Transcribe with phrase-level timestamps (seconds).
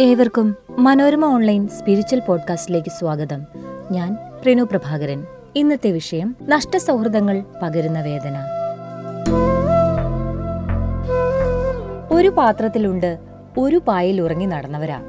[0.00, 3.46] ഏവർക്കും Manorama online spiritual പോഡ്കാസ്റ്റിലേക്ക് സ്വാഗതം.
[3.90, 5.26] ഞാൻ പ്രിനു പ്രഭാകരൻ.
[5.56, 8.36] ഇന്നത്തെ വിഷയം നഷ്ടസൗഹൃദങ്ങൾ പകരുന്ന വേദന.
[12.10, 13.18] ഒരു പാത്രത്തിലുണ്ട്
[13.58, 15.02] ഒരു പായയിൽ ഉറങ്ങി നടന്നവരാ.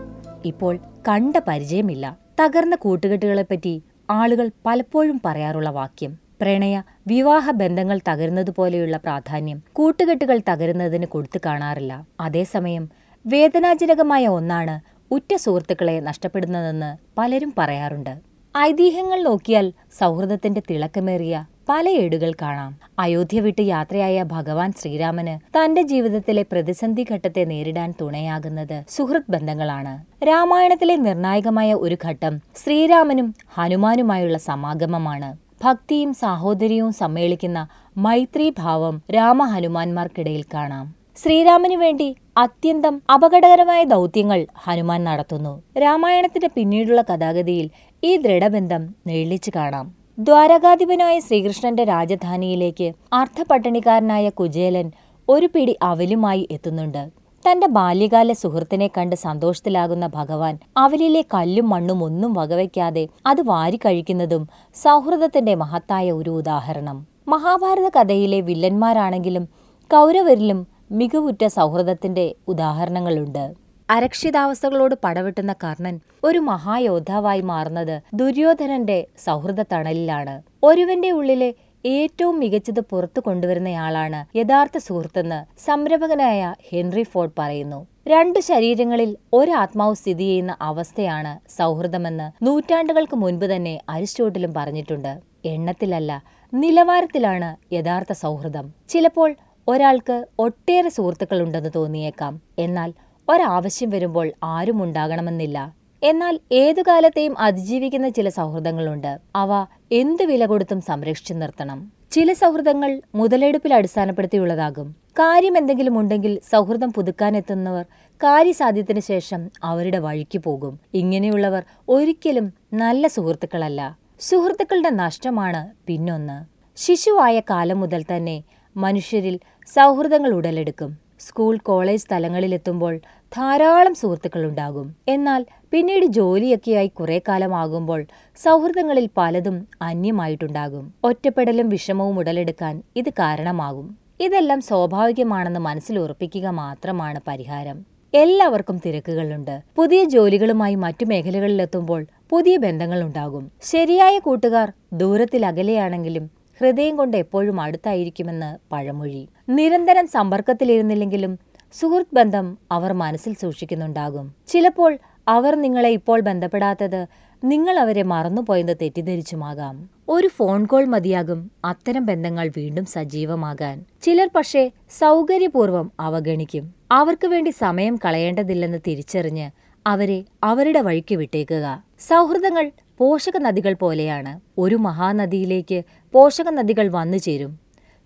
[0.45, 2.17] ഇപ്പോൾ കണ്ട പരിചയമില്ല.
[2.41, 12.03] തകർന്ന കൂട്ടുകെട്ടുകളെപ്പറ്റി ആളുകൾ പലപ്പോഴും പറയാറുള്ള വാക്യം പ്രണയ വിവാഹ ബന്ധങ്ങൾ തകരുന്നതുപോലെയുള്ള പ്രാധാന്യം കൂട്ടുകെട്ടുകൾ തകരുന്നതിന് കൊടുത്തു കാണാറില്ല.
[12.19, 12.89] അതേസമയം
[13.25, 14.80] വേദനാജനകമായ ഒന്നാണ്
[15.13, 18.17] ഉറ്റ സുഹൃത്തുക്കളെ നഷ്ടപ്പെടുന്നതെന്ന് പലരും പറയാറുണ്ട്.
[18.57, 22.80] ഐതിഹ്യങ്ങൾ നോക്കിയാൽ സൗഹൃദത്തിന്റെ തിളക്കമേറിയ പല ഏടുകൾ കാണാം.
[22.99, 30.05] അയോധ്യ വിട്ട് യാത്രയായ ഭഗവാൻ ശ്രീരാമന് തന്റെ ജീവിതത്തിലെ പ്രതിസന്ധി ഘട്ടത്തെ നേരിടാൻ തുണയാകുന്നത് സുഹൃത് ബന്ധങ്ങളാണ്.
[30.23, 35.38] രാമായണത്തിലെ നിർണായകമായ ഒരു ഘട്ടം ശ്രീരാമനും ഹനുമാനുമായുള്ള സമാഗമമാണ്.
[35.63, 40.95] ഭക്തിയും സാഹോദര്യവും സമ്മേളിക്കുന്ന മൈത്രീഭാവം രാമഹനുമാന്മാർക്കിടയിൽ കാണാം.
[41.17, 45.62] ശ്രീരാമനു വേണ്ടി അത്യന്തം അപകടകരമായ ദൗത്യങ്ങൾ ഹനുമാൻ നടത്തുന്നു.
[45.77, 47.69] രാമായണത്തിന്റെ പിന്നീടുള്ള കഥാഗതിയിൽ
[48.03, 49.94] ഈ ദൃഢബന്ധം നീളിച്ചു കാണാം.
[50.19, 54.92] ദ്വാരകാധിപനായ ശ്രീകൃഷ്ണന്റെ രാജധാനിയിലേക്ക് അർത്ഥപട്ടണിക്കാരനായ കുചേലൻ
[55.30, 57.09] ഒരു പിടി അവലുമായി എത്തുന്നുണ്ട്.
[57.50, 66.11] തന്റെ ബാല്യകാല സുഹൃത്തിനെ കണ്ട് സന്തോഷത്തിലാകുന്ന ഭഗവാൻ അവലിലെ കല്ലും മണ്ണും ഒന്നും വകവയ്ക്കാതെ അത് വാരിക്കഴിക്കുന്നതും സൗഹൃദത്തിന്റെ മഹത്തായ
[66.11, 67.08] ഒരു ഉദാഹരണം.
[67.27, 69.48] മഹാഭാരത കഥയിലെ വില്ലന്മാരാണെങ്കിലും
[69.92, 73.53] കൗരവരിലും മികവുറ്റ സൗഹൃദത്തിന്റെ ഉദാഹരണങ്ങളുണ്ട്.
[73.89, 81.53] അരക്ഷിതാവസ്ഥകളോട് പടവെട്ടുന്ന കർണൻ ഒരു മഹായോദ്ധാവായി മാറുന്നത് ദുര്യോധനന്റെ സൗഹൃദ തണലിലാണ് ഒരുവന്റെ ഉള്ളിലെ
[81.86, 87.88] ഏറ്റവും മികച്ചത് പുറത്തു കൊണ്ടുവരുന്നയാളാണ് യഥാർത്ഥ സുഹൃത്തെന്ന് സംരംഭകനായ ഹെൻറി ഫോർഡ് പറയുന്നു.
[88.08, 95.20] രണ്ടു ശരീരങ്ങളിൽ ഒരാത്മാവ് സ്ഥിതി ചെയ്യുന്ന അവസ്ഥയാണ് സൗഹൃദമെന്ന് നൂറ്റാണ്ടുകൾക്ക് മുൻപ് തന്നെ അരിസ്റ്റോട്ടിലും പറഞ്ഞിട്ടുണ്ട്.
[95.45, 98.73] എണ്ണത്തിലല്ല നിലവാരത്തിലാണ് യഥാർത്ഥ സൗഹൃദം.
[98.89, 99.36] ചിലപ്പോൾ
[99.72, 102.33] ഒരാൾക്ക് ഒട്ടേറെ സുഹൃത്തുക്കളുണ്ടെന്ന് തോന്നിയേക്കാം.
[102.59, 102.94] എന്നാൽ
[103.30, 105.73] ഒരാവശ്യം വരുമ്പോൾ ആരും ഉണ്ടാകണമെന്നില്ല.
[106.03, 109.11] എന്നാൽ ഏതു കാലത്തെയും അതിജീവിക്കുന്ന ചില സൗഹൃദങ്ങളുണ്ട്.
[109.36, 109.52] അവ
[109.92, 111.92] എന്ത് വില കൊടുത്തും സംരക്ഷിച്ചു നിർത്തണം.
[112.11, 114.87] ചില സൗഹൃദങ്ങൾ മുതലെടുപ്പിൽ അടിസ്ഥാനപ്പെടുത്തിയുള്ളതാകും.
[115.20, 117.86] കാര്യം എന്തെങ്കിലും ഉണ്ടെങ്കിൽ സൗഹൃദം പുതുക്കാനെത്തുന്നവർ
[118.21, 120.80] കാര്യസാധ്യത്തിന് ശേഷം അവരുടെ വഴിക്ക് പോകും.
[120.93, 123.82] ഇങ്ങനെയുള്ളവർ ഒരിക്കലും നല്ല സുഹൃത്തുക്കളല്ല.
[124.20, 126.38] സുഹൃത്തുക്കളുടെ നഷ്ടമാണ് പിന്നൊന്ന്.
[126.76, 128.44] ശിശുവായ കാലം മുതൽ തന്നെ
[128.77, 130.98] മനുഷ്യരിൽ സൗഹൃദങ്ങൾ ഉടലെടുക്കും.
[131.19, 132.98] സ്കൂൾ കോളേജ് തലങ്ങളിലെത്തുമ്പോൾ
[133.38, 138.06] ധാരാളം സുഹൃത്തുക്കളുണ്ടാകും എന്നാൽ പിന്നീട് ജോലിയൊക്കെയായി കുറേ കാലമാകുമ്പോൾ
[138.44, 140.94] സൗഹൃദങ്ങളിൽ പലതും അന്യമായിട്ടുണ്ടാകും.
[141.04, 143.98] ഒറ്റപ്പെടലും വിഷമവും ഉടലെടുക്കാൻ ഇത് കാരണമാകും.
[144.19, 147.86] ഇതെല്ലാം സ്വാഭാവികമാണെന്ന് മനസ്സിൽ ഉറപ്പിക്കുക മാത്രമാണ് പരിഹാരം.
[148.13, 149.62] എല്ലാവർക്കും തിരക്കുകളുണ്ട്.
[149.75, 153.51] പുതിയ ജോലികളുമായി മറ്റു മേഖലകളിലെത്തുമ്പോൾ പുതിയ ബന്ധങ്ങളുണ്ടാകും.
[153.63, 159.30] ശരിയായ കൂട്ടുകാർ ദൂരത്തിൽ അകലെയാണെങ്കിലും ഹൃദയം കൊണ്ട് എപ്പോഴും അടുത്തായിരിക്കുമെന്ന് പഴമൊഴി.
[159.50, 161.39] നിരന്തരം സമ്പർക്കത്തിലിരുന്നില്ലെങ്കിലും
[161.80, 164.33] സുഹൃത്ത് ബന്ധം അവർ മനസ്സിൽ സൂക്ഷിക്കുന്നുണ്ടാകും.
[164.48, 167.06] ചിലപ്പോൾ അവർ നിങ്ങളെ ഇപ്പോൾ ബന്ധപ്പെടാത്തത്
[167.44, 169.89] നിങ്ങൾ അവരെ മറന്നുപോയെന്ന് തെറ്റിദ്ധരിച്ചുമാകാം.
[170.10, 173.86] ഒരു ഫോൺ കോൾ മതിയാകും അത്തരം ബന്ധങ്ങൾ വീണ്ടും സജീവമാകാൻ.
[174.01, 176.74] ചിലർ പക്ഷേ സൗകര്യപൂർവം അവഗണിക്കും.
[176.92, 179.51] അവർക്ക് വേണ്ടി സമയം കളയേണ്ടതില്ലെന്ന് തിരിച്ചറിഞ്ഞ്
[179.88, 181.83] അവരെ അവരുടെ വഴിക്ക് വിട്ടേക്കുക.
[182.00, 182.71] സൗഹൃദങ്ങൾ
[183.01, 187.60] പോഷക നദികൾ പോലെയാണ് ഒരു മഹാനദിയിലേക്ക് പോഷക നദികൾ വന്നു ചേരും.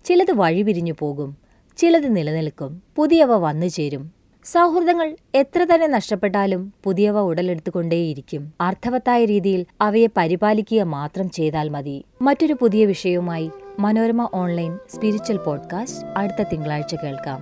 [0.04, 1.36] ചിലത് വഴിപിരിഞ്ഞു പോകും
[1.76, 4.12] ചിലത് നിലനിൽക്കും പുതിയവ വന്നു ചേരും.
[4.44, 8.52] സൗഹൃദങ്ങൾ എത്ര തന്നെ നഷ്ടപ്പെട്ടാലും പുതിയവ ഉടലെടുത്തുകൊണ്ടേയിരിക്കും.
[8.60, 12.04] അർത്ഥവത്തായ രീതിയിൽ അവയെ പരിപാലിക്കുക മാത്രം ചെയ്താൽ മതി.
[12.22, 17.40] മറ്റൊരു പുതിയ വിഷയവുമായി മനോരമ ഓൺലൈൻ സ്പിരിച്വൽ പോഡ്കാസ്റ്റ് അടുത്ത തിങ്കളാഴ്ച കേൾക്കാം.